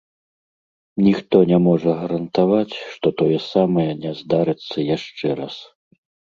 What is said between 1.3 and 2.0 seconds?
не можа